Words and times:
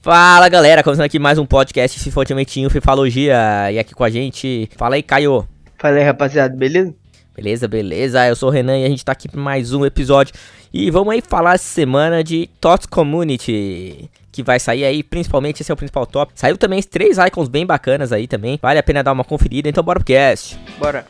Fala 0.00 0.48
galera, 0.48 0.80
começando 0.80 1.06
aqui 1.06 1.18
mais 1.18 1.38
um 1.38 1.44
podcast 1.44 1.98
FIFA 1.98 2.20
Ultimatinho 2.20 2.70
Fifalogia 2.70 3.36
E 3.72 3.80
aqui 3.80 3.92
com 3.92 4.04
a 4.04 4.08
gente, 4.08 4.70
fala 4.76 4.94
aí 4.94 5.02
Caio. 5.02 5.46
Fala 5.76 5.96
aí 5.96 6.04
rapaziada, 6.04 6.56
beleza? 6.56 6.94
Beleza, 7.34 7.66
beleza, 7.66 8.28
eu 8.28 8.36
sou 8.36 8.48
o 8.48 8.52
Renan 8.52 8.78
e 8.78 8.84
a 8.84 8.88
gente 8.88 9.04
tá 9.04 9.10
aqui 9.10 9.28
pra 9.28 9.40
mais 9.40 9.72
um 9.72 9.84
episódio 9.84 10.32
E 10.72 10.88
vamos 10.88 11.12
aí 11.12 11.20
falar 11.20 11.54
essa 11.54 11.64
semana 11.64 12.22
de 12.22 12.48
TOTS 12.60 12.86
Community 12.86 14.08
Que 14.30 14.40
vai 14.40 14.60
sair 14.60 14.84
aí, 14.84 15.02
principalmente 15.02 15.62
esse 15.62 15.72
é 15.72 15.74
o 15.74 15.76
principal 15.76 16.06
top 16.06 16.32
Saiu 16.36 16.56
também 16.56 16.80
três 16.80 17.18
icons 17.18 17.48
bem 17.48 17.66
bacanas 17.66 18.12
aí 18.12 18.28
também 18.28 18.56
Vale 18.62 18.78
a 18.78 18.82
pena 18.84 19.02
dar 19.02 19.12
uma 19.12 19.24
conferida, 19.24 19.68
então 19.68 19.82
bora 19.82 19.98
pro 19.98 20.06
cast. 20.06 20.56
Bora. 20.78 21.04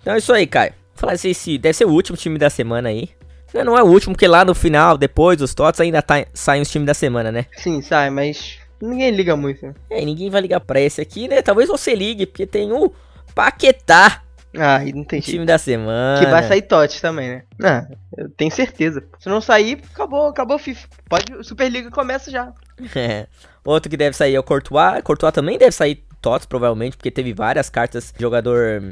Então 0.00 0.14
é 0.14 0.18
isso 0.18 0.32
aí, 0.32 0.46
Caio 0.48 0.85
falar 1.06 1.18
se 1.18 1.58
deve 1.58 1.72
ser 1.72 1.84
o 1.84 1.90
último 1.90 2.16
time 2.16 2.38
da 2.38 2.50
semana 2.50 2.88
aí. 2.88 3.10
Não, 3.54 3.64
não 3.64 3.78
é 3.78 3.82
o 3.82 3.86
último, 3.86 4.14
porque 4.14 4.26
lá 4.26 4.44
no 4.44 4.54
final, 4.54 4.98
depois 4.98 5.38
dos 5.38 5.54
TOTS, 5.54 5.80
ainda 5.80 6.02
tá, 6.02 6.26
saem 6.34 6.62
os 6.62 6.70
times 6.70 6.86
da 6.86 6.94
semana, 6.94 7.30
né? 7.32 7.46
Sim, 7.56 7.80
sai, 7.80 8.10
mas 8.10 8.58
ninguém 8.80 9.10
liga 9.10 9.36
muito. 9.36 9.64
Né? 9.64 9.74
É, 9.88 10.04
ninguém 10.04 10.28
vai 10.28 10.40
ligar 10.40 10.60
pra 10.60 10.80
esse 10.80 11.00
aqui, 11.00 11.28
né? 11.28 11.40
Talvez 11.40 11.68
você 11.68 11.94
ligue, 11.94 12.26
porque 12.26 12.46
tem 12.46 12.72
o 12.72 12.92
Paquetá. 13.34 14.22
Ah, 14.58 14.82
e 14.84 14.92
não 14.92 15.04
tem 15.04 15.20
time 15.20 15.44
da 15.44 15.58
semana. 15.58 16.18
Que 16.18 16.30
vai 16.30 16.42
sair 16.42 16.62
TOTS 16.62 17.00
também, 17.00 17.28
né? 17.28 17.42
Ah, 17.62 17.86
eu 18.16 18.28
tenho 18.30 18.50
certeza. 18.50 19.04
Se 19.18 19.28
não 19.28 19.40
sair, 19.40 19.82
acabou, 19.92 20.28
acabou 20.28 20.56
o 20.56 20.58
FIFA. 20.58 20.88
Pode, 21.08 21.44
Superliga 21.44 21.90
começa 21.90 22.30
já. 22.30 22.52
É. 22.94 23.26
Outro 23.64 23.90
que 23.90 23.96
deve 23.96 24.16
sair 24.16 24.34
é 24.34 24.38
o 24.38 24.42
Courtois. 24.42 25.02
Courtois 25.02 25.32
também 25.32 25.58
deve 25.58 25.72
sair 25.72 26.04
TOTS, 26.20 26.46
provavelmente, 26.46 26.96
porque 26.96 27.10
teve 27.10 27.32
várias 27.32 27.68
cartas 27.70 28.12
de 28.14 28.22
jogador 28.22 28.82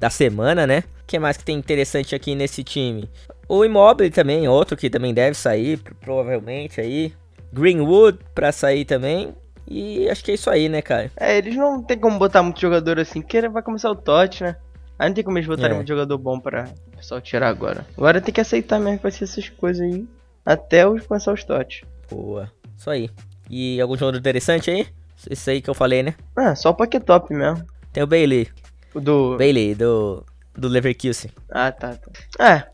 da 0.00 0.08
semana, 0.08 0.66
né? 0.66 0.82
O 1.02 1.06
que 1.06 1.18
mais 1.18 1.36
que 1.36 1.44
tem 1.44 1.56
interessante 1.56 2.14
aqui 2.14 2.34
nesse 2.34 2.64
time? 2.64 3.08
O 3.46 3.64
Immobile 3.64 4.10
também, 4.10 4.48
outro 4.48 4.76
que 4.76 4.88
também 4.88 5.12
deve 5.12 5.36
sair, 5.36 5.78
provavelmente 6.00 6.80
aí. 6.80 7.12
Greenwood 7.52 8.18
pra 8.34 8.50
sair 8.50 8.84
também. 8.84 9.34
E 9.68 10.08
acho 10.08 10.24
que 10.24 10.30
é 10.30 10.34
isso 10.34 10.48
aí, 10.48 10.68
né, 10.68 10.80
cara? 10.80 11.10
É, 11.16 11.36
eles 11.36 11.54
não 11.54 11.82
tem 11.82 11.98
como 11.98 12.18
botar 12.18 12.42
muito 12.42 12.60
jogador 12.60 12.98
assim, 12.98 13.20
porque 13.20 13.46
vai 13.48 13.62
começar 13.62 13.90
o 13.90 13.94
TOT, 13.94 14.42
né? 14.42 14.56
Aí 14.98 15.08
não 15.08 15.14
tem 15.14 15.22
como 15.22 15.38
eles 15.38 15.46
botarem 15.46 15.72
é. 15.72 15.76
muito 15.76 15.88
jogador 15.88 16.18
bom 16.18 16.40
pra 16.40 16.68
o 16.92 16.96
pessoal 16.96 17.20
tirar 17.20 17.48
agora. 17.48 17.86
Agora 17.96 18.20
tem 18.20 18.32
que 18.32 18.40
aceitar 18.40 18.78
mesmo 18.78 18.98
que 18.98 19.02
vai 19.02 19.12
ser 19.12 19.24
essas 19.24 19.48
coisas 19.48 19.82
aí. 19.82 20.06
Até 20.44 20.88
os, 20.88 21.06
começar 21.06 21.32
os 21.32 21.44
TOT. 21.44 21.84
Boa. 22.10 22.50
Isso 22.76 22.88
aí. 22.88 23.10
E 23.48 23.80
algum 23.80 23.96
jogador 23.96 24.18
interessante 24.18 24.70
aí? 24.70 24.86
Esse 25.28 25.50
aí 25.50 25.60
que 25.60 25.68
eu 25.68 25.74
falei, 25.74 26.02
né? 26.02 26.14
Ah, 26.36 26.54
só 26.54 26.70
o 26.70 26.74
Paquetop 26.74 27.32
mesmo. 27.34 27.64
Tem 27.92 28.02
o 28.02 28.06
Bailey. 28.06 28.48
Do. 28.94 29.36
Bailey, 29.36 29.74
do. 29.74 30.24
Do 30.56 30.68
Leverkusen. 30.68 31.30
Ah, 31.50 31.70
tá, 31.70 31.94
tá. 31.94 32.44
É. 32.44 32.66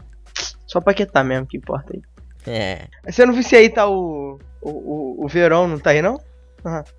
Só 0.67 0.81
paquetar 0.81 1.25
mesmo 1.25 1.47
que 1.47 1.57
importa 1.57 1.93
aí. 1.95 2.03
É. 2.47 2.87
Você 3.05 3.27
não 3.27 3.35
viu 3.35 3.43
se 3.43 3.57
aí 3.57 3.69
tá 3.69 3.89
o. 3.89 4.39
O, 4.61 4.71
o, 4.71 5.25
o 5.25 5.29
Verão 5.29 5.69
não 5.69 5.79
tá 5.79 5.91
aí 5.91 6.03
não? 6.03 6.19
Aham. 6.65 6.79
Uhum. 6.79 6.97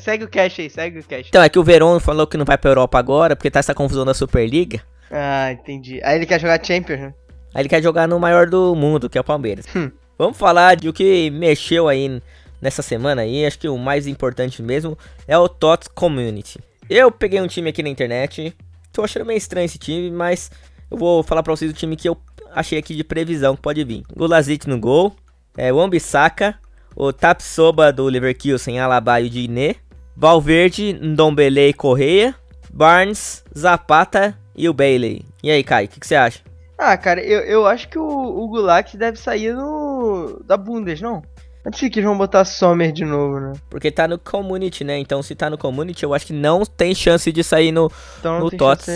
Segue 0.00 0.24
o 0.24 0.28
cash 0.28 0.58
aí, 0.58 0.68
segue 0.68 0.98
o 0.98 1.04
cash. 1.04 1.28
Então, 1.28 1.42
é 1.42 1.48
que 1.48 1.58
o 1.58 1.64
Verón 1.64 2.00
falou 2.00 2.26
que 2.26 2.36
não 2.36 2.44
vai 2.44 2.58
pra 2.58 2.70
Europa 2.70 2.98
agora, 2.98 3.36
porque 3.36 3.50
tá 3.50 3.60
essa 3.60 3.74
confusão 3.74 4.04
da 4.04 4.12
Superliga. 4.12 4.80
Ah, 5.10 5.52
entendi. 5.52 6.00
Aí 6.02 6.16
ele 6.16 6.26
quer 6.26 6.40
jogar 6.40 6.64
Champions, 6.64 7.00
né? 7.00 7.14
Aí 7.54 7.62
ele 7.62 7.68
quer 7.68 7.82
jogar 7.82 8.08
no 8.08 8.18
maior 8.18 8.48
do 8.48 8.74
mundo, 8.74 9.08
que 9.08 9.16
é 9.16 9.20
o 9.20 9.24
Palmeiras. 9.24 9.66
Hum. 9.74 9.90
Vamos 10.18 10.36
falar 10.36 10.76
de 10.76 10.88
o 10.88 10.92
que 10.92 11.30
mexeu 11.30 11.88
aí 11.88 12.20
nessa 12.60 12.82
semana 12.82 13.22
aí. 13.22 13.46
Acho 13.46 13.58
que 13.58 13.68
o 13.68 13.78
mais 13.78 14.06
importante 14.06 14.62
mesmo 14.62 14.98
é 15.26 15.38
o 15.38 15.48
TOTS 15.48 15.88
Community. 15.88 16.58
Eu 16.88 17.10
peguei 17.10 17.40
um 17.40 17.46
time 17.46 17.70
aqui 17.70 17.82
na 17.82 17.88
internet. 17.88 18.54
Tô 18.92 19.02
achando 19.02 19.24
meio 19.24 19.38
estranho 19.38 19.64
esse 19.64 19.78
time, 19.78 20.10
mas 20.10 20.50
eu 20.90 20.98
vou 20.98 21.22
falar 21.22 21.42
pra 21.42 21.54
vocês 21.54 21.70
o 21.70 21.74
time 21.74 21.96
que 21.96 22.08
eu 22.08 22.16
achei 22.52 22.78
aqui 22.78 22.94
de 22.94 23.02
previsão 23.02 23.56
que 23.56 23.62
pode 23.62 23.82
vir. 23.84 24.02
Golazit 24.14 24.68
no 24.68 24.78
gol. 24.78 25.14
É, 25.56 25.72
o 25.72 25.80
Ambisaka. 25.80 26.58
O 26.96 27.12
Tapsoba 27.12 27.92
do 27.92 28.04
Leverkusen, 28.04 28.78
Alaba 28.78 29.20
e 29.20 29.26
o 29.26 29.30
Diné. 29.30 29.76
Valverde, 30.16 30.92
Ndombele 30.92 31.68
e 31.68 31.72
Correia. 31.72 32.34
Barnes, 32.72 33.44
Zapata 33.56 34.38
e 34.54 34.68
o 34.68 34.74
Bailey. 34.74 35.24
E 35.42 35.50
aí, 35.50 35.64
Kai, 35.64 35.86
o 35.86 35.88
que, 35.88 36.06
você 36.06 36.14
acha? 36.14 36.40
Ah, 36.78 36.96
cara, 36.96 37.20
eu, 37.22 37.40
eu 37.40 37.66
acho 37.66 37.88
que 37.88 37.98
o, 37.98 38.04
o 38.04 38.48
Gulak 38.48 38.96
deve 38.96 39.18
sair 39.18 39.54
no, 39.54 40.40
da 40.44 40.56
Bundes, 40.56 41.00
não? 41.00 41.22
Antes 41.66 41.80
que 41.80 41.98
eles 41.98 42.04
vão 42.04 42.18
botar 42.18 42.44
Sommer 42.44 42.92
de 42.92 43.04
novo, 43.06 43.40
né? 43.40 43.52
Porque 43.70 43.90
tá 43.90 44.06
no 44.06 44.18
Community, 44.18 44.84
né? 44.84 44.98
Então 44.98 45.22
se 45.22 45.34
tá 45.34 45.48
no 45.48 45.56
Community, 45.56 46.02
eu 46.02 46.12
acho 46.12 46.26
que 46.26 46.32
não 46.34 46.62
tem 46.64 46.94
chance 46.94 47.32
de 47.32 47.42
sair 47.42 47.72
no, 47.72 47.90
então, 48.18 48.38
no 48.38 48.50
TOTS. 48.50 48.88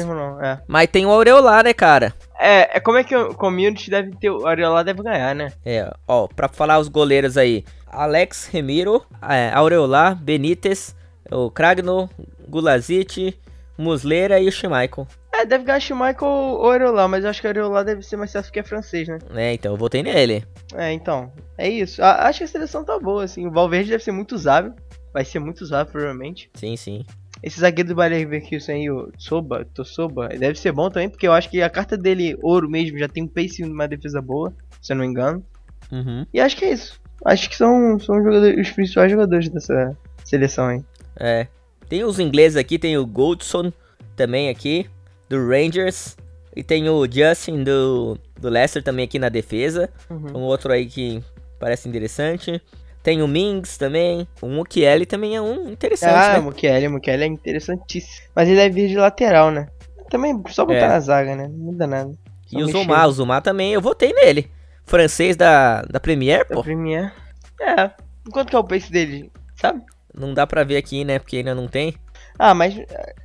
É. 0.42 0.58
Mas 0.66 0.88
tem 0.88 1.06
o 1.06 1.10
Aureolar, 1.10 1.64
né, 1.64 1.72
cara? 1.72 2.14
É, 2.38 2.76
é 2.76 2.80
como 2.80 2.98
é 2.98 3.04
que 3.04 3.16
o 3.16 3.34
Community 3.34 3.90
deve 3.90 4.14
ter. 4.16 4.30
O 4.30 4.46
Aureolar 4.46 4.84
deve 4.84 5.02
ganhar, 5.02 5.34
né? 5.34 5.50
É, 5.64 5.90
ó, 6.06 6.28
pra 6.28 6.46
falar 6.46 6.78
os 6.78 6.88
goleiros 6.88 7.38
aí: 7.38 7.64
Alex 7.86 8.46
Remiro, 8.52 9.02
é, 9.26 9.50
Aureolar, 9.54 10.14
Benítez, 10.14 10.94
o 11.32 11.50
Kragno, 11.50 12.10
Gulazit, 12.46 13.38
Musleira 13.78 14.38
e 14.38 14.46
o 14.46 14.52
Schmeichel. 14.52 15.06
É, 15.38 15.46
deve 15.46 15.62
ganhar 15.62 15.78
Schmeichel 15.78 16.26
ou 16.26 16.66
Aureolar, 16.66 17.08
mas 17.08 17.22
eu 17.22 17.30
acho 17.30 17.40
que 17.40 17.46
o 17.46 17.50
Aureolar 17.50 17.84
deve 17.84 18.02
ser 18.02 18.16
mais 18.16 18.32
fácil 18.32 18.50
porque 18.50 18.58
é 18.58 18.62
francês, 18.64 19.06
né? 19.06 19.18
É, 19.36 19.52
então 19.52 19.72
eu 19.72 19.76
votei 19.76 20.02
nele. 20.02 20.44
É, 20.74 20.92
então. 20.92 21.32
É 21.56 21.68
isso. 21.68 22.02
A, 22.02 22.26
acho 22.26 22.38
que 22.38 22.44
a 22.44 22.48
seleção 22.48 22.84
tá 22.84 22.98
boa, 22.98 23.22
assim. 23.22 23.46
O 23.46 23.52
Valverde 23.52 23.90
deve 23.90 24.02
ser 24.02 24.10
muito 24.10 24.34
usável. 24.34 24.74
Vai 25.14 25.24
ser 25.24 25.38
muito 25.38 25.60
usável, 25.60 25.92
provavelmente. 25.92 26.50
Sim, 26.54 26.76
sim. 26.76 27.06
Esse 27.40 27.60
zagueiro 27.60 27.90
do 27.90 27.94
Bayern 27.94 28.24
Leverkusen 28.24 28.74
aí, 28.74 28.90
o 28.90 29.12
Soba, 29.16 29.64
Tosoba, 29.64 30.28
deve 30.28 30.58
ser 30.58 30.72
bom 30.72 30.90
também, 30.90 31.08
porque 31.08 31.28
eu 31.28 31.32
acho 31.32 31.48
que 31.48 31.62
a 31.62 31.70
carta 31.70 31.96
dele, 31.96 32.36
ouro 32.42 32.68
mesmo, 32.68 32.98
já 32.98 33.06
tem 33.06 33.22
um 33.22 33.28
pace 33.28 33.62
e 33.62 33.64
uma 33.64 33.86
defesa 33.86 34.20
boa, 34.20 34.52
se 34.82 34.92
eu 34.92 34.96
não 34.96 35.04
me 35.04 35.10
engano. 35.10 35.44
Uhum. 35.92 36.26
E 36.34 36.40
acho 36.40 36.56
que 36.56 36.64
é 36.64 36.72
isso. 36.72 37.00
Acho 37.24 37.48
que 37.48 37.54
são, 37.54 37.96
são 38.00 38.16
os 38.60 38.70
principais 38.72 39.12
jogadores 39.12 39.48
dessa 39.48 39.96
seleção 40.24 40.66
aí. 40.66 40.84
É. 41.16 41.46
Tem 41.88 42.02
os 42.02 42.18
ingleses 42.18 42.56
aqui, 42.56 42.76
tem 42.76 42.98
o 42.98 43.06
Goldson 43.06 43.72
também 44.16 44.48
aqui 44.48 44.88
do 45.28 45.48
Rangers. 45.48 46.16
E 46.54 46.62
tem 46.62 46.88
o 46.88 47.06
Justin 47.10 47.62
do, 47.62 48.18
do 48.40 48.48
Leicester 48.48 48.82
também 48.82 49.04
aqui 49.04 49.18
na 49.18 49.28
defesa. 49.28 49.88
Uhum. 50.10 50.38
Um 50.38 50.42
outro 50.42 50.72
aí 50.72 50.86
que 50.86 51.22
parece 51.58 51.88
interessante. 51.88 52.60
Tem 53.02 53.22
o 53.22 53.28
Mings 53.28 53.78
também. 53.78 54.26
O 54.42 54.48
Mukiele 54.48 55.06
também 55.06 55.36
é 55.36 55.40
um 55.40 55.70
interessante. 55.70 56.12
Ah, 56.12 56.32
né? 56.34 56.38
o 56.40 56.42
Mukiele, 56.42 56.88
o 56.88 56.90
Mukiele 56.92 57.24
é 57.24 57.26
interessantíssimo. 57.26 58.28
Mas 58.34 58.48
ele 58.48 58.60
é 58.60 58.68
vir 58.68 58.88
de 58.88 58.96
lateral, 58.96 59.50
né? 59.50 59.68
Também 60.10 60.42
só 60.48 60.64
botar 60.64 60.78
é. 60.78 60.88
na 60.88 61.00
zaga, 61.00 61.36
né? 61.36 61.48
Não 61.48 61.66
muda 61.66 61.86
nada. 61.86 62.12
Só 62.46 62.58
e 62.58 62.62
o 62.62 62.66
Zuma, 62.66 63.06
o 63.06 63.12
Zuma 63.12 63.40
também, 63.40 63.72
eu 63.72 63.80
votei 63.80 64.12
nele. 64.12 64.50
Francês 64.84 65.36
da, 65.36 65.82
da 65.82 66.00
Premier, 66.00 66.46
pô. 66.46 66.56
Da 66.56 66.62
Premier. 66.62 67.12
É. 67.60 67.90
Quanto 68.32 68.48
que 68.48 68.56
é 68.56 68.58
o 68.58 68.64
pace 68.64 68.90
dele, 68.90 69.30
sabe? 69.54 69.82
Não 70.14 70.32
dá 70.32 70.46
pra 70.46 70.64
ver 70.64 70.78
aqui, 70.78 71.04
né? 71.04 71.18
Porque 71.18 71.36
ainda 71.36 71.54
não 71.54 71.68
tem. 71.68 71.94
Ah, 72.38 72.54
mas 72.54 72.74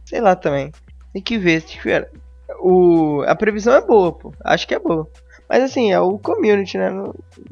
sei 0.06 0.22
lá 0.22 0.36
também. 0.36 0.72
Tem 1.14 1.22
que 1.22 1.38
ver, 1.38 1.62
tem 1.62 1.78
que 1.78 1.84
ver. 1.84 2.10
O, 2.60 3.24
a 3.28 3.36
previsão 3.36 3.74
é 3.74 3.82
boa, 3.82 4.12
pô. 4.12 4.34
Acho 4.44 4.68
que 4.68 4.74
é 4.74 4.80
boa. 4.80 5.08
Mas 5.48 5.64
assim, 5.64 5.92
é 5.92 6.00
o 6.00 6.18
community, 6.18 6.78
né? 6.78 6.90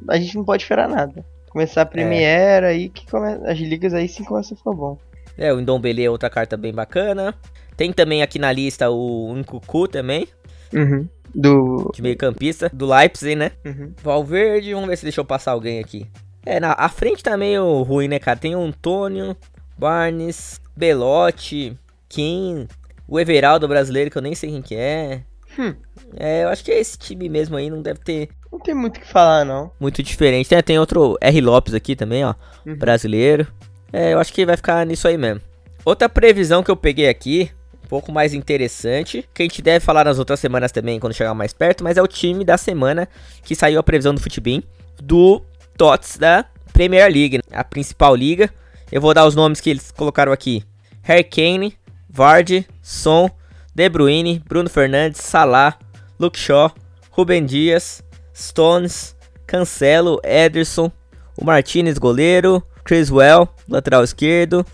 A 0.09 0.17
gente 0.17 0.35
não 0.35 0.43
pode 0.43 0.63
esperar 0.63 0.89
nada. 0.89 1.23
Começar 1.49 1.83
a 1.83 1.85
Premiere 1.85 2.65
é. 2.65 2.69
aí 2.69 2.89
que 2.89 3.05
come... 3.09 3.27
as 3.45 3.57
ligas 3.59 3.93
aí 3.93 4.07
sim 4.07 4.23
começam 4.23 4.55
a 4.55 4.57
ficar 4.57 4.71
bom. 4.71 4.97
É, 5.37 5.53
o 5.53 5.61
Ndombele 5.61 6.03
é 6.03 6.09
outra 6.09 6.29
carta 6.29 6.57
bem 6.57 6.73
bacana. 6.73 7.35
Tem 7.75 7.91
também 7.91 8.21
aqui 8.21 8.39
na 8.39 8.51
lista 8.51 8.89
o 8.89 9.33
Nkuku 9.35 9.87
também. 9.87 10.27
Uhum. 10.73 11.07
Do. 11.33 11.91
De 11.93 12.01
meio 12.01 12.17
campista. 12.17 12.69
Do 12.73 12.85
Leipzig, 12.85 13.35
né? 13.35 13.51
Uhum. 13.65 13.93
Valverde, 14.01 14.73
vamos 14.73 14.89
ver 14.89 14.97
se 14.97 15.03
deixa 15.03 15.21
eu 15.21 15.25
passar 15.25 15.51
alguém 15.51 15.79
aqui. 15.79 16.07
É, 16.45 16.59
na 16.59 16.73
a 16.77 16.89
frente 16.89 17.23
tá 17.23 17.37
meio 17.37 17.83
ruim, 17.83 18.07
né, 18.07 18.17
cara? 18.17 18.39
Tem 18.39 18.55
o 18.55 18.61
Antônio, 18.61 19.35
Barnes, 19.77 20.59
Belotti, 20.75 21.77
Kim, 22.09 22.67
o 23.11 23.19
Everaldo 23.19 23.67
brasileiro, 23.67 24.09
que 24.09 24.17
eu 24.17 24.21
nem 24.21 24.33
sei 24.33 24.51
quem 24.51 24.61
que 24.61 24.73
é. 24.73 25.23
Hum. 25.59 25.75
É, 26.15 26.45
eu 26.45 26.47
acho 26.47 26.63
que 26.63 26.71
é 26.71 26.79
esse 26.79 26.97
time 26.97 27.27
mesmo 27.27 27.57
aí, 27.57 27.69
não 27.69 27.81
deve 27.81 27.99
ter. 27.99 28.29
Não 28.49 28.57
tem 28.57 28.73
muito 28.73 28.95
o 28.95 28.99
que 29.01 29.05
falar, 29.07 29.43
não. 29.43 29.69
Muito 29.77 30.01
diferente. 30.01 30.47
Tem, 30.47 30.63
tem 30.63 30.79
outro 30.79 31.17
R. 31.19 31.41
Lopes 31.41 31.73
aqui 31.73 31.93
também, 31.93 32.23
ó. 32.23 32.33
Uhum. 32.65 32.73
Brasileiro. 32.77 33.45
É, 33.91 34.13
eu 34.13 34.19
acho 34.19 34.31
que 34.31 34.45
vai 34.45 34.55
ficar 34.55 34.85
nisso 34.85 35.09
aí 35.09 35.17
mesmo. 35.17 35.41
Outra 35.83 36.07
previsão 36.07 36.63
que 36.63 36.71
eu 36.71 36.75
peguei 36.77 37.09
aqui, 37.09 37.51
um 37.83 37.87
pouco 37.89 38.13
mais 38.13 38.33
interessante, 38.33 39.27
que 39.33 39.41
a 39.41 39.45
gente 39.45 39.61
deve 39.61 39.83
falar 39.83 40.05
nas 40.05 40.17
outras 40.17 40.39
semanas 40.39 40.71
também, 40.71 40.97
quando 40.97 41.13
chegar 41.13 41.33
mais 41.33 41.51
perto, 41.51 41.83
mas 41.83 41.97
é 41.97 42.01
o 42.01 42.07
time 42.07 42.45
da 42.45 42.57
semana 42.57 43.09
que 43.43 43.55
saiu 43.55 43.77
a 43.81 43.83
previsão 43.83 44.13
do 44.13 44.21
Futebin, 44.21 44.63
do 45.03 45.41
TOTS 45.75 46.17
da 46.17 46.45
Premier 46.71 47.11
League, 47.11 47.41
a 47.51 47.63
principal 47.65 48.15
liga. 48.15 48.49
Eu 48.89 49.01
vou 49.01 49.13
dar 49.13 49.25
os 49.25 49.35
nomes 49.35 49.59
que 49.59 49.69
eles 49.69 49.91
colocaram 49.91 50.31
aqui. 50.31 50.63
Harry 51.01 51.25
Kane, 51.25 51.75
Vardy, 52.11 52.67
Son, 52.81 53.29
De 53.73 53.87
Bruyne, 53.87 54.43
Bruno 54.47 54.69
Fernandes, 54.69 55.21
Salah, 55.21 55.77
Luke 56.19 56.37
Shaw, 56.37 56.71
Ruben 57.11 57.45
Dias, 57.45 58.03
Stones, 58.33 59.15
Cancelo, 59.47 60.19
Ederson, 60.23 60.91
o 61.37 61.45
Martinez 61.45 61.97
goleiro, 61.97 62.61
Criswell, 62.83 63.47
lateral 63.67 64.03
esquerdo, 64.03 64.65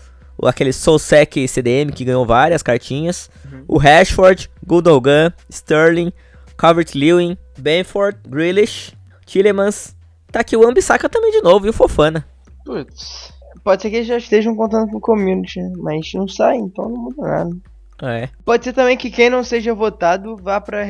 aquele 0.42 0.72
Soulsec 0.72 1.46
CDM 1.48 1.92
que 1.92 2.04
ganhou 2.04 2.26
várias 2.26 2.62
cartinhas, 2.62 3.30
uhum. 3.44 3.64
o 3.68 3.78
Rashford, 3.78 4.50
Gundogan, 4.66 5.32
Sterling, 5.50 6.12
Calvert-Lewin, 6.56 7.36
Benford, 7.58 8.18
Grealish, 8.28 8.92
Tillemans. 9.24 9.96
Tá 10.30 10.40
aqui 10.40 10.56
o 10.56 10.68
Ambissaca 10.68 11.08
também 11.08 11.30
de 11.30 11.40
novo 11.40 11.66
e 11.66 11.70
o 11.70 11.72
Fofana. 11.72 12.26
Putz. 12.64 13.32
Pode 13.68 13.82
ser 13.82 13.90
que 13.90 13.96
eles 13.96 14.08
já 14.08 14.16
estejam 14.16 14.56
contando 14.56 14.90
com 14.90 14.96
o 14.96 15.00
community, 15.00 15.60
mas 15.76 16.10
não 16.14 16.26
sai, 16.26 16.56
então 16.56 16.88
não 16.88 17.02
muda 17.02 17.20
nada. 17.20 17.56
É. 18.02 18.30
Pode 18.42 18.64
ser 18.64 18.72
também 18.72 18.96
que 18.96 19.10
quem 19.10 19.28
não 19.28 19.44
seja 19.44 19.74
votado 19.74 20.38
vá 20.38 20.58
para 20.58 20.80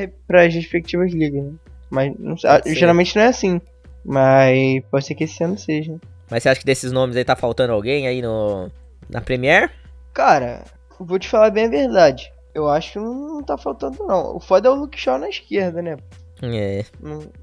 as 0.44 0.54
respectivas 0.54 1.12
ligas, 1.12 1.42
né? 1.42 1.54
Mas 1.90 2.14
não 2.16 2.36
geralmente 2.64 3.16
não 3.16 3.24
é 3.24 3.26
assim. 3.26 3.60
Mas 4.04 4.80
pode 4.92 5.06
ser 5.06 5.16
que 5.16 5.24
esse 5.24 5.42
ano 5.42 5.58
seja. 5.58 5.96
Mas 6.30 6.44
você 6.44 6.50
acha 6.50 6.60
que 6.60 6.66
desses 6.66 6.92
nomes 6.92 7.16
aí 7.16 7.24
tá 7.24 7.34
faltando 7.34 7.72
alguém 7.72 8.06
aí 8.06 8.22
no 8.22 8.70
na 9.10 9.20
Premier? 9.20 9.72
Cara, 10.14 10.62
vou 11.00 11.18
te 11.18 11.28
falar 11.28 11.50
bem 11.50 11.64
a 11.64 11.70
verdade. 11.70 12.32
Eu 12.54 12.68
acho 12.68 12.92
que 12.92 12.98
não, 13.00 13.42
tá 13.42 13.58
faltando, 13.58 14.06
não. 14.06 14.36
O 14.36 14.38
foda 14.38 14.68
é 14.68 14.70
o 14.70 14.76
Luke 14.76 15.00
Shaw 15.00 15.18
na 15.18 15.28
esquerda, 15.28 15.82
né? 15.82 15.96
É. 16.40 16.84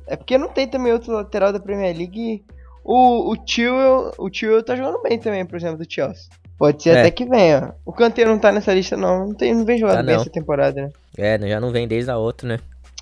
É 0.08 0.16
porque 0.16 0.38
não 0.38 0.48
tem 0.48 0.66
também 0.66 0.94
outro 0.94 1.12
lateral 1.12 1.52
da 1.52 1.60
Premier 1.60 1.94
League. 1.94 2.46
O, 2.88 3.34
o 3.34 3.38
Chilwell, 3.48 4.14
o 4.18 4.30
Chilwell 4.32 4.64
tá 4.64 4.76
jogando 4.76 5.02
bem 5.02 5.18
também, 5.18 5.44
por 5.44 5.56
exemplo, 5.58 5.78
do 5.84 5.92
Chelsea. 5.92 6.28
Pode 6.58 6.84
ser 6.84 6.92
É. 6.92 7.00
até 7.00 7.10
que 7.12 7.26
venha. 7.26 7.74
O 7.84 7.92
Kanté 7.92 8.24
não 8.26 8.38
tá 8.38 8.52
nessa 8.52 8.74
lista, 8.74 8.96
não. 8.96 9.28
Não, 9.28 9.34
tem, 9.34 9.54
não 9.56 9.66
vem 9.66 9.78
jogando 9.80 9.98
Tá, 9.98 10.04
bem 10.04 10.16
essa 10.16 10.30
temporada, 10.30 10.82
né? 10.84 10.92
É, 11.18 11.50
já 11.50 11.60
não 11.60 11.72
vem 11.72 11.88
desde 11.88 12.12
a 12.12 12.18
outra, 12.18 12.48
né? 12.48 12.60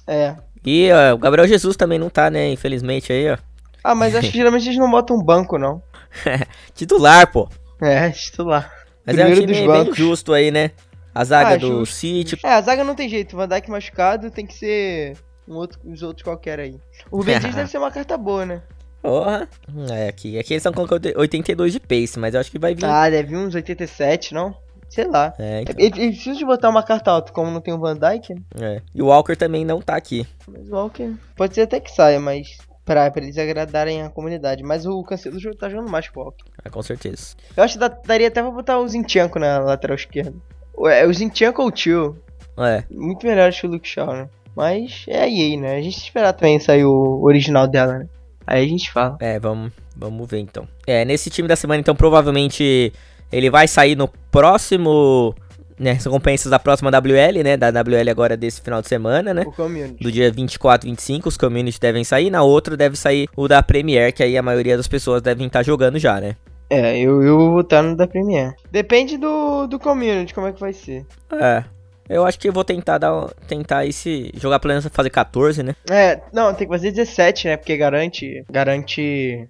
É. 0.08 0.36
E 0.66 0.90
ó, 0.92 1.14
o 1.14 1.18
Gabriel 1.18 1.48
Jesus 1.48 1.76
também 1.76 2.00
não 2.00 2.10
tá, 2.10 2.30
né? 2.30 2.50
Infelizmente 2.50 3.12
aí, 3.12 3.30
ó. 3.32 3.38
Ah, 3.84 3.94
mas 3.94 4.16
acho 4.16 4.32
que 4.32 4.38
geralmente 4.40 4.66
eles 4.68 4.80
não 4.80 4.90
botam 4.90 5.22
banco, 5.22 5.58
não. 5.58 5.84
Titular, 6.74 7.30
pô. 7.32 7.50
É, 7.82 8.10
titular. 8.12 8.72
Mas 9.06 9.18
é 9.18 9.24
um 9.24 9.26
Primeiro 9.36 9.54
time 9.54 9.68
bem 9.68 9.94
justo 9.94 10.32
aí, 10.34 10.50
né? 10.50 10.72
A 11.14 11.24
zaga 11.26 11.56
Ah, 11.56 11.58
do 11.58 11.68
justo. 11.80 11.96
City. 11.96 12.40
É, 12.44 12.54
a 12.54 12.62
zaga 12.62 12.84
não 12.84 12.96
tem 12.96 13.10
jeito. 13.10 13.36
Van 13.36 13.48
Dijk 13.48 13.70
machucado 13.70 14.32
tem 14.32 14.46
que 14.48 14.54
ser 14.56 15.16
um 15.48 15.56
outro, 15.56 15.78
os 15.86 16.02
outros 16.02 16.24
qualquer 16.24 16.60
aí. 16.60 16.80
O 17.12 17.24
Dias 17.24 17.44
deve 17.54 17.68
ser 17.68 17.78
uma 17.78 17.92
carta 17.92 18.18
boa, 18.18 18.46
né? 18.46 18.62
Porra. 19.04 19.50
É, 19.92 20.08
aqui. 20.08 20.40
Aqui 20.40 20.54
eles 20.54 20.62
estão 20.66 20.72
colocando 20.72 21.06
82 21.18 21.74
de 21.74 21.80
pace, 21.82 22.18
mas 22.18 22.34
eu 22.34 22.40
acho 22.40 22.50
que 22.50 22.58
vai 22.58 22.74
vir. 22.74 22.86
Ah, 22.86 23.10
deve 23.10 23.30
vir 23.30 23.38
uns 23.38 23.54
87, 23.54 24.34
não? 24.34 24.56
Sei 24.90 25.06
lá. 25.06 25.34
É, 25.38 25.62
então, 25.62 25.76
precisa 25.76 26.36
de 26.36 26.46
botar 26.46 26.70
uma 26.70 26.82
carta 26.82 27.12
alta, 27.12 27.34
como 27.34 27.52
não 27.52 27.60
tem 27.60 27.74
o 27.74 27.80
Van 27.80 27.96
né? 27.96 28.22
é. 28.62 28.82
E 28.96 29.02
o 29.02 29.08
Walker 29.08 29.36
também 29.36 29.66
não 29.66 29.82
tá 29.82 29.96
aqui. 29.96 30.26
Mas 30.48 30.70
o 30.70 30.76
Walker 30.76 31.14
pode 31.36 31.54
ser 31.54 31.62
até 31.62 31.82
que 31.82 31.92
saia, 31.92 32.20
mas 32.20 32.58
pra, 32.86 33.12
pra 33.12 33.22
eles 33.22 33.38
agradarem 33.38 34.04
a 34.04 34.10
comunidade. 34.10 34.64
Mas 34.64 34.86
o 34.86 35.04
Cancelo 35.04 35.38
tá 35.56 35.68
jogando 35.68 35.92
mais 35.92 36.08
que 36.08 36.18
o 36.18 36.22
Walker. 36.22 36.46
Ah, 36.64 36.70
com 36.70 36.82
certeza. 36.82 37.36
Eu 37.58 37.64
acho 37.64 37.78
que 37.78 37.90
daria 38.08 38.30
até 38.30 38.42
pra 38.42 38.52
botar 38.52 38.80
o 38.80 38.88
Zinchenko 38.88 39.38
na 39.38 39.60
lateral 39.60 39.96
esquerda. 39.96 40.34
Ué, 40.78 41.06
o 41.06 41.14
Zinchenko 41.14 41.62
ou 41.62 41.68
o 41.68 41.72
Tio? 41.72 42.18
É. 42.58 42.84
Muito 42.90 43.26
melhores 43.26 43.60
que 43.60 43.68
o 43.68 43.70
Luke 43.70 43.88
Shaw, 43.88 44.14
né? 44.14 44.30
Mas 44.56 45.06
é 45.08 45.24
a 45.24 45.28
EA, 45.28 45.60
né? 45.60 45.76
A 45.76 45.82
gente 45.82 45.98
esperar 45.98 46.34
também 46.34 46.60
sair 46.60 46.86
o 46.86 47.22
original 47.24 47.68
dela, 47.68 48.00
né? 48.00 48.08
Aí 48.46 48.66
a 48.66 48.68
gente 48.68 48.92
fala. 48.92 49.18
É, 49.20 49.40
vamos, 49.40 49.72
vamos 49.96 50.30
ver 50.30 50.40
então. 50.40 50.68
É, 50.86 51.06
nesse 51.06 51.30
time 51.30 51.48
da 51.48 51.56
semana, 51.56 51.80
então, 51.80 51.96
provavelmente 51.96 52.92
ele 53.32 53.50
vai 53.50 53.68
sair 53.68 53.96
no 53.96 54.08
próximo. 54.32 55.36
Né, 55.80 55.92
as 55.94 56.06
recompensas 56.06 56.52
da 56.52 56.60
próxima 56.60 56.92
WL, 56.92 57.44
né? 57.44 57.58
Da 57.58 57.70
WL 57.70 58.10
agora 58.10 58.38
desse 58.38 58.62
final 58.62 58.80
de 58.80 58.88
semana, 58.88 59.34
né? 59.34 59.42
O 59.42 59.52
community. 59.52 60.04
Do 60.04 60.12
dia 60.12 60.32
24 60.32 60.88
e 60.88 60.92
25, 60.92 61.28
os 61.28 61.36
community 61.36 61.80
devem 61.80 62.04
sair. 62.04 62.30
Na 62.30 62.44
outra 62.44 62.78
deve 62.78 62.96
sair 62.96 63.28
o 63.36 63.48
da 63.48 63.62
Premier, 63.64 64.14
que 64.14 64.22
aí 64.22 64.38
a 64.38 64.42
maioria 64.44 64.78
das 64.78 64.88
pessoas 64.88 65.22
devem 65.22 65.48
estar 65.48 65.64
jogando 65.64 65.98
já, 65.98 66.22
né? 66.22 66.36
É, 66.70 66.98
eu, 67.00 67.22
eu 67.24 67.38
vou 67.38 67.52
votar 67.54 67.84
no 67.84 67.96
da 67.96 68.08
Premiere. 68.08 68.54
Depende 68.72 69.18
do, 69.18 69.68
do 69.68 69.80
community, 69.80 70.34
como 70.34 70.48
é 70.48 70.54
que 70.54 70.60
vai 70.60 70.74
ser. 70.74 71.06
É. 71.32 71.64
Eu 72.10 72.26
acho 72.26 72.38
que 72.38 72.48
eu 72.48 72.54
vou 72.54 72.64
tentar 72.64 72.98
dar, 72.98 73.30
tentar 73.48 73.86
esse 73.86 74.32
jogar 74.36 74.60
pelo 74.60 74.74
menos 74.74 74.86
fazer 74.92 75.10
14, 75.10 75.64
né? 75.64 75.76
É, 75.90 76.22
não, 76.34 76.54
tem 76.54 76.68
que 76.68 76.74
fazer 76.74 76.92
17, 76.92 77.48
né? 77.48 77.58
Porque 77.58 77.78
garante. 77.78 78.44
Garante. 78.50 79.48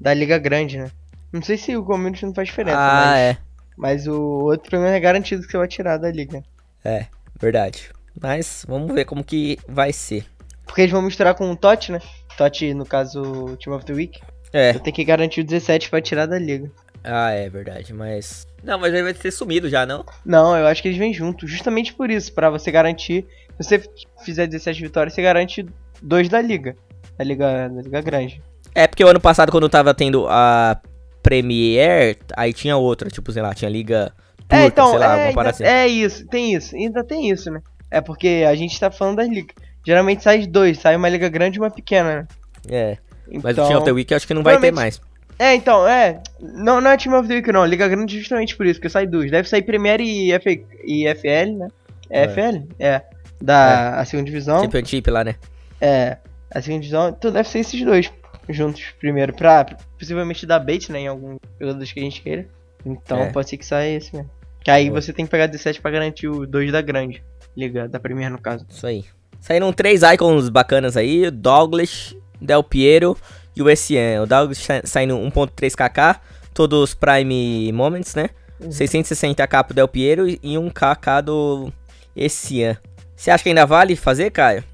Da 0.00 0.14
Liga 0.14 0.38
Grande, 0.38 0.78
né? 0.78 0.90
Não 1.32 1.42
sei 1.42 1.56
se 1.56 1.76
o 1.76 1.84
community 1.84 2.24
não 2.24 2.32
faz 2.32 2.48
diferença, 2.48 2.78
ah, 2.78 3.04
mas. 3.06 3.18
é. 3.18 3.38
Mas 3.76 4.06
o 4.06 4.20
outro 4.20 4.70
pelo 4.70 4.82
menos 4.82 4.96
é 4.96 5.00
garantido 5.00 5.42
que 5.42 5.50
você 5.50 5.58
vai 5.58 5.68
tirar 5.68 5.98
da 5.98 6.10
liga. 6.10 6.42
É, 6.84 7.06
verdade. 7.40 7.90
Mas 8.20 8.64
vamos 8.66 8.92
ver 8.92 9.04
como 9.04 9.22
que 9.22 9.58
vai 9.68 9.92
ser. 9.92 10.24
Porque 10.66 10.82
eles 10.82 10.92
vão 10.92 11.02
misturar 11.02 11.34
com 11.34 11.50
o 11.50 11.56
Totti, 11.56 11.92
né? 11.92 12.00
Totti, 12.36 12.74
no 12.74 12.84
caso, 12.84 13.22
o 13.22 13.56
Team 13.56 13.76
of 13.76 13.84
the 13.84 13.92
Week. 13.92 14.20
É. 14.52 14.70
Eu 14.70 14.80
tenho 14.80 14.94
que 14.94 15.04
garantir 15.04 15.40
o 15.40 15.44
17 15.44 15.90
pra 15.90 16.00
tirar 16.00 16.26
da 16.26 16.38
liga. 16.38 16.70
Ah, 17.10 17.30
é 17.30 17.48
verdade, 17.48 17.94
mas. 17.94 18.46
Não, 18.62 18.78
mas 18.78 18.92
aí 18.92 19.02
vai 19.02 19.14
ter 19.14 19.30
sumido 19.30 19.68
já, 19.68 19.86
não? 19.86 20.04
Não, 20.24 20.56
eu 20.56 20.66
acho 20.66 20.82
que 20.82 20.88
eles 20.88 20.98
vêm 20.98 21.14
juntos. 21.14 21.50
Justamente 21.50 21.94
por 21.94 22.10
isso, 22.10 22.32
pra 22.32 22.50
você 22.50 22.70
garantir. 22.70 23.26
Se 23.60 23.64
você 23.78 23.82
fizer 24.24 24.46
17 24.46 24.82
vitórias, 24.82 25.14
você 25.14 25.22
garante 25.22 25.66
dois 26.02 26.28
da 26.28 26.40
liga. 26.40 26.76
Da 27.16 27.24
liga, 27.24 27.68
da 27.68 27.82
liga 27.82 28.00
grande. 28.02 28.42
É 28.74 28.86
porque 28.86 29.02
o 29.04 29.08
ano 29.08 29.20
passado, 29.20 29.50
quando 29.50 29.68
tava 29.68 29.94
tendo 29.94 30.26
a 30.28 30.78
Premier, 31.22 32.16
aí 32.36 32.52
tinha 32.52 32.76
outra, 32.76 33.08
tipo, 33.08 33.32
sei 33.32 33.42
lá, 33.42 33.54
tinha 33.54 33.70
Liga 33.70 34.12
Turca, 34.48 34.56
é, 34.56 34.66
então, 34.66 34.90
sei 34.90 34.98
lá, 34.98 35.18
é, 35.18 35.28
ainda- 35.28 35.50
assim. 35.50 35.64
é 35.64 35.86
isso, 35.88 36.26
tem 36.26 36.54
isso. 36.54 36.76
Ainda 36.76 37.02
tem 37.04 37.30
isso, 37.30 37.50
né? 37.50 37.60
É 37.90 38.00
porque 38.00 38.44
a 38.48 38.54
gente 38.54 38.78
tá 38.78 38.90
falando 38.90 39.16
das 39.16 39.28
ligas. 39.28 39.54
Geralmente 39.86 40.22
sai 40.22 40.46
dois, 40.46 40.78
sai 40.78 40.94
uma 40.96 41.08
liga 41.08 41.28
grande 41.28 41.58
e 41.58 41.60
uma 41.60 41.70
pequena, 41.70 42.16
né? 42.20 42.26
É, 42.70 42.98
Então... 43.28 43.40
mas 43.42 43.58
o 43.58 43.76
of 43.78 43.84
the 43.84 43.92
Week 43.92 44.12
eu 44.12 44.16
acho 44.16 44.26
que 44.26 44.34
não 44.34 44.42
vai 44.42 44.58
ter 44.60 44.70
mais. 44.72 45.00
É, 45.38 45.54
então, 45.54 45.86
é. 45.86 46.20
Não, 46.40 46.80
não 46.80 46.90
é 46.90 46.96
Team 46.96 47.16
of 47.18 47.28
the 47.28 47.34
Week, 47.36 47.52
não. 47.52 47.64
Liga 47.64 47.86
Grande 47.88 48.18
justamente 48.18 48.56
por 48.56 48.66
isso, 48.66 48.80
porque 48.80 48.88
sai 48.88 49.06
duas. 49.06 49.30
Deve 49.30 49.48
sair 49.48 49.62
Premier 49.62 50.00
e, 50.00 50.32
F, 50.32 50.66
e 50.84 51.06
FL, 51.14 51.56
né? 51.58 51.68
É, 52.10 52.24
É. 52.24 52.28
FL? 52.28 52.66
É. 52.78 53.02
Da 53.40 54.00
a 54.00 54.04
segunda 54.04 54.26
divisão. 54.26 54.60
Championship 54.62 55.08
lá, 55.10 55.22
né? 55.22 55.36
É. 55.80 56.16
A 56.50 56.60
segunda 56.60 56.80
divisão. 56.82 57.08
Então 57.10 57.30
deve 57.30 57.48
ser 57.48 57.60
esses 57.60 57.80
dois 57.84 58.10
juntos 58.48 58.82
primeiro. 58.98 59.32
Pra 59.32 59.64
possivelmente 59.98 60.44
dar 60.44 60.58
bait, 60.58 60.90
né? 60.90 61.00
Em 61.00 61.06
algum 61.06 61.36
jogadores 61.60 61.92
que 61.92 62.00
a 62.00 62.02
gente 62.02 62.20
queira. 62.20 62.46
Então 62.84 63.18
É. 63.18 63.30
pode 63.30 63.48
ser 63.48 63.56
que 63.58 63.66
saia 63.66 63.96
esse 63.96 64.14
mesmo. 64.16 64.30
Que 64.64 64.70
aí 64.72 64.88
Boa. 64.88 65.00
você 65.00 65.12
tem 65.12 65.24
que 65.24 65.30
pegar 65.30 65.46
17 65.46 65.80
pra 65.80 65.90
garantir 65.90 66.26
os 66.26 66.48
dois 66.48 66.72
da 66.72 66.80
grande. 66.82 67.22
Liga, 67.56 67.88
da 67.88 68.00
Premier 68.00 68.30
no 68.30 68.40
caso. 68.40 68.66
Isso 68.68 68.86
aí. 68.86 69.04
Saíram 69.40 69.72
três 69.72 70.02
icons 70.02 70.48
bacanas 70.48 70.96
aí: 70.96 71.30
Douglas, 71.30 72.16
Del 72.40 72.62
Piero 72.64 73.16
e 73.64 74.18
o 74.18 74.26
Douglas 74.26 74.58
sa- 74.58 74.82
saindo 74.84 75.16
1.3 75.16 75.74
kk, 75.74 76.20
todos 76.52 76.94
Prime 76.94 77.72
Moments, 77.72 78.14
né? 78.14 78.30
Uhum. 78.60 78.68
660k 78.70 79.64
pro 79.64 79.74
Del 79.74 79.88
Piero 79.88 80.28
e 80.28 80.38
1kk 80.42 81.22
do 81.22 81.72
Essien. 82.16 82.76
Você 83.16 83.30
acha 83.30 83.42
que 83.42 83.48
ainda 83.48 83.66
vale 83.66 83.96
fazer, 83.96 84.30
Caio? 84.30 84.64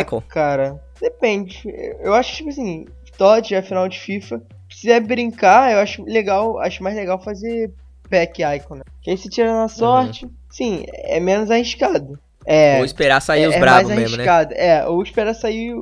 Icon? 0.00 0.18
Ah, 0.18 0.32
cara, 0.32 0.80
depende. 1.00 1.62
Eu 2.00 2.14
acho, 2.14 2.36
tipo 2.36 2.50
assim, 2.50 2.86
TOD 3.16 3.54
é 3.54 3.62
final 3.62 3.88
de 3.88 3.98
FIFA. 3.98 4.42
Se 4.70 4.82
quiser 4.82 5.00
brincar, 5.00 5.72
eu 5.72 5.78
acho 5.78 6.04
legal, 6.04 6.58
acho 6.60 6.82
mais 6.82 6.94
legal 6.94 7.22
fazer 7.22 7.72
pack 8.08 8.42
icon, 8.42 8.76
né? 8.76 8.82
Que 9.02 9.10
aí 9.10 9.16
se 9.16 9.28
tira 9.28 9.52
na 9.52 9.68
sorte, 9.68 10.28
sim, 10.50 10.84
é 10.88 11.18
menos 11.20 11.50
arriscado. 11.50 12.18
É, 12.46 12.78
Ou 12.78 12.84
esperar 12.84 13.20
sair 13.20 13.42
é, 13.44 13.48
os 13.48 13.54
é 13.54 13.60
bravos 13.60 13.90
mesmo, 13.90 14.16
né? 14.16 14.24
É, 14.52 14.86
ou 14.86 15.02
espera 15.02 15.34
sair, 15.34 15.74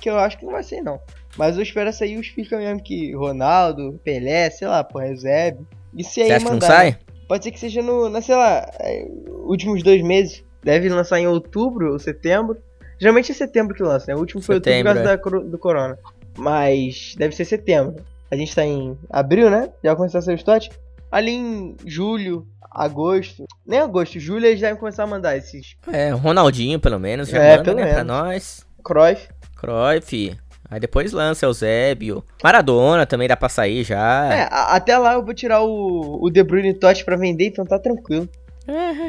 que 0.00 0.08
eu 0.08 0.18
acho 0.18 0.38
que 0.38 0.44
não 0.44 0.52
vai 0.52 0.62
ser 0.62 0.80
não. 0.82 0.98
Mas 1.36 1.56
eu 1.56 1.62
espero 1.62 1.92
sair 1.92 2.16
os 2.18 2.28
FIFA 2.28 2.58
mesmo 2.58 2.82
que 2.82 3.12
Ronaldo, 3.14 4.00
Pelé, 4.02 4.48
sei 4.50 4.66
lá, 4.68 4.82
pô, 4.82 5.00
Eusébio. 5.00 5.66
E 5.94 6.02
se 6.02 6.22
aí 6.22 6.28
Você 6.28 6.32
acha 6.32 6.38
que 6.38 6.44
não 6.44 6.52
mandar, 6.54 6.66
sai? 6.66 6.98
Pode 7.28 7.44
ser 7.44 7.50
que 7.50 7.60
seja 7.60 7.82
no, 7.82 8.08
na, 8.08 8.20
sei 8.22 8.34
lá, 8.34 8.70
é, 8.80 9.06
últimos 9.44 9.82
dois 9.82 10.02
meses. 10.02 10.44
Deve 10.62 10.88
lançar 10.88 11.18
em 11.18 11.26
outubro 11.26 11.92
ou 11.92 11.98
setembro. 11.98 12.56
Geralmente 12.98 13.30
é 13.30 13.34
setembro 13.34 13.74
que 13.74 13.82
lança, 13.82 14.06
né? 14.08 14.14
O 14.14 14.20
último 14.20 14.40
foi 14.40 14.54
outubro 14.56 14.72
por 14.72 14.84
Setembro, 14.88 14.94
causa 14.94 15.38
é. 15.38 15.42
da, 15.44 15.50
do 15.50 15.58
corona. 15.58 15.98
Mas 16.38 17.14
deve 17.16 17.34
ser 17.34 17.44
setembro. 17.44 17.96
A 18.30 18.36
gente 18.36 18.54
tá 18.54 18.64
em 18.64 18.96
abril, 19.10 19.50
né? 19.50 19.70
Já 19.84 19.90
vai 19.90 19.96
começar 19.96 20.18
a 20.18 20.22
sair 20.22 20.34
os 20.34 20.42
TOTS. 20.42 20.70
Ali 21.10 21.32
em 21.32 21.76
julho, 21.84 22.46
agosto. 22.70 23.44
Nem 23.66 23.78
agosto, 23.80 24.18
julho 24.18 24.46
eles 24.46 24.60
devem 24.60 24.76
começar 24.78 25.04
a 25.04 25.06
mandar 25.06 25.36
esses 25.36 25.76
É, 25.92 26.12
o 26.12 26.18
Ronaldinho, 26.18 26.80
pelo 26.80 26.98
menos, 26.98 27.28
já 27.28 27.38
É, 27.42 27.50
manda, 27.52 27.62
pelo 27.64 27.76
né, 27.76 27.86
pra 27.86 28.04
menos. 28.04 28.06
nós. 28.06 28.66
Cruyff. 28.84 29.28
Cruyff. 29.56 30.36
Aí 30.68 30.80
depois 30.80 31.12
lança 31.12 31.46
Eusébio. 31.46 32.24
Maradona 32.42 33.06
também 33.06 33.28
dá 33.28 33.36
pra 33.36 33.48
sair 33.48 33.84
já. 33.84 34.34
É, 34.34 34.48
até 34.50 34.98
lá 34.98 35.14
eu 35.14 35.24
vou 35.24 35.34
tirar 35.34 35.62
o, 35.62 36.18
o 36.20 36.30
De 36.30 36.42
Bruyne 36.42 36.74
TOTS 36.74 37.02
pra 37.02 37.16
vender, 37.16 37.46
então 37.46 37.64
tá 37.64 37.78
tranquilo. 37.78 38.28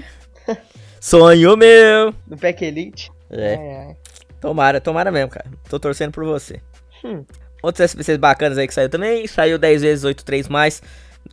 Sonho 0.99 1.57
meu! 1.57 2.13
No 2.27 2.37
Pack 2.37 2.63
Elite. 2.63 3.11
É, 3.29 3.55
ai. 3.87 3.97
tomara, 4.39 4.79
tomara 4.79 5.11
mesmo, 5.11 5.29
cara. 5.29 5.47
Tô 5.69 5.79
torcendo 5.79 6.11
por 6.11 6.25
você. 6.25 6.61
Hum. 7.03 7.23
Outros 7.61 7.81
SBCs 7.81 8.17
bacanas 8.17 8.57
aí 8.57 8.67
que 8.67 8.73
saiu 8.73 8.89
também. 8.89 9.27
Saiu 9.27 9.57
10 9.57 9.81
vezes 9.81 10.05
8-3 10.05 10.49
mais. 10.49 10.81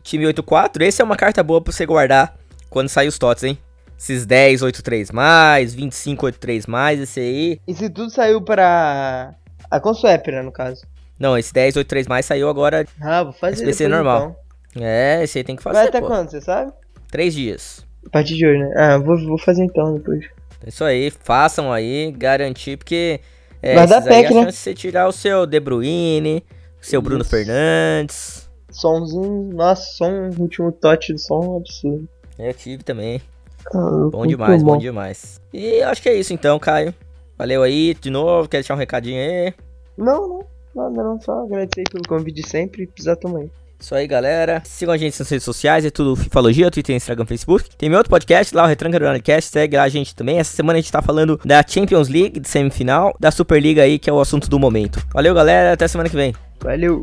Time 0.01 0.25
8-4. 0.25 0.81
Esse 0.81 1.01
é 1.01 1.05
uma 1.05 1.15
carta 1.15 1.43
boa 1.43 1.61
pra 1.61 1.71
você 1.71 1.85
guardar 1.85 2.37
quando 2.69 2.89
sair 2.89 3.07
os 3.07 3.17
TOTS, 3.17 3.43
hein? 3.43 3.57
Esses 3.97 4.25
10, 4.25 4.61
8-3 4.61 5.13
mais, 5.13 5.73
25, 5.73 6.25
8-3 6.27 6.65
mais, 6.67 6.99
esse 6.99 7.19
aí. 7.19 7.59
Isso 7.65 7.89
tudo 7.89 8.09
saiu 8.09 8.41
pra. 8.41 9.33
A 9.75 9.79
Conswap, 9.79 10.27
né, 10.27 10.41
no 10.41 10.51
caso. 10.51 10.81
Não, 11.19 11.37
esse 11.37 11.53
10, 11.53 11.75
8-3 11.75 12.07
mais 12.07 12.25
saiu 12.25 12.49
agora. 12.49 12.85
Ah, 13.01 13.23
vou 13.23 13.33
fazer 13.33 13.65
depois, 13.65 13.79
normal. 13.89 14.37
então. 14.71 14.83
É, 14.85 15.23
esse 15.23 15.37
aí 15.37 15.43
tem 15.43 15.55
que 15.55 15.63
Vai 15.63 15.73
fazer, 15.73 15.87
até 15.89 16.01
pô. 16.01 16.07
quando, 16.07 16.29
você 16.29 16.41
sabe? 16.41 16.71
3 17.09 17.33
dias. 17.33 17.85
A 18.05 18.09
partir 18.09 18.35
de 18.35 18.45
hoje, 18.45 18.59
né? 18.59 18.73
Ah, 18.75 18.97
vou, 18.97 19.17
vou 19.25 19.37
fazer 19.37 19.63
então 19.63 19.93
depois. 19.95 20.25
Isso 20.67 20.83
aí, 20.83 21.09
façam 21.11 21.71
aí, 21.71 22.11
garantir, 22.11 22.77
porque 22.77 23.19
é, 23.61 23.75
Vai 23.75 23.87
dar 23.87 24.01
pack, 24.01 24.25
a 24.27 24.29
né? 24.35 24.43
chance 24.43 24.57
de 24.57 24.63
você 24.63 24.73
tirar 24.73 25.07
o 25.07 25.11
seu 25.11 25.45
De 25.45 25.59
Bruyne, 25.59 26.43
seu 26.81 27.01
Bruno 27.01 27.21
Isso. 27.21 27.29
Fernandes. 27.31 28.49
Somzinho, 28.69 29.51
nossa, 29.53 29.83
som, 29.95 30.29
último 30.37 30.71
touch 30.71 31.13
do 31.13 31.19
som 31.19 31.57
absurdo. 31.57 32.07
Eu 32.37 32.53
tive 32.53 32.83
também. 32.83 33.21
Ah, 33.73 34.09
Bom 34.11 34.27
demais, 34.27 34.61
bom. 34.61 34.77
demais. 34.77 35.39
E 35.53 35.81
acho 35.81 36.01
que 36.01 36.09
é 36.09 36.15
isso 36.15 36.33
então, 36.33 36.59
Caio. 36.59 36.93
Valeu 37.37 37.63
aí 37.63 37.93
de 37.93 38.09
novo, 38.09 38.47
quer 38.49 38.57
deixar 38.57 38.73
um 38.75 38.77
recadinho 38.77 39.19
aí? 39.19 39.53
Não, 39.97 40.27
não, 40.27 40.45
nada 40.75 41.03
não, 41.03 41.19
só 41.21 41.43
agradecer 41.43 41.83
pelo 41.89 42.07
convite 42.07 42.47
sempre 42.47 42.83
e 42.83 42.87
precisar 42.87 43.15
também. 43.15 43.49
Isso 43.79 43.93
aí, 43.93 44.07
galera. 44.07 44.61
Sigam 44.65 44.93
a 44.93 44.97
gente 44.97 45.19
nas 45.19 45.29
redes 45.29 45.43
sociais, 45.43 45.85
é 45.85 45.89
tudo 45.89 46.15
Fifalogia, 46.15 46.71
Twitter, 46.71 46.95
Instagram, 46.95 47.25
Facebook. 47.25 47.69
Tem 47.77 47.89
meu 47.89 47.97
outro 47.97 48.09
podcast 48.09 48.55
lá, 48.55 48.63
o 48.63 48.67
Retranca 48.67 49.19
Cast, 49.19 49.51
segue 49.51 49.75
lá 49.75 49.83
a 49.83 49.89
gente 49.89 50.15
também. 50.15 50.39
Essa 50.39 50.55
semana 50.55 50.79
a 50.79 50.81
gente 50.81 50.91
tá 50.91 51.01
falando 51.01 51.39
da 51.43 51.63
Champions 51.67 52.07
League, 52.07 52.39
de 52.39 52.47
semifinal, 52.47 53.13
da 53.19 53.31
Superliga 53.31 53.83
aí, 53.83 53.99
que 53.99 54.09
é 54.09 54.13
o 54.13 54.19
assunto 54.19 54.49
do 54.49 54.57
momento. 54.57 55.05
Valeu, 55.13 55.33
galera, 55.33 55.73
até 55.73 55.87
semana 55.87 56.09
que 56.09 56.15
vem. 56.15 56.33
Valeu! 56.61 57.01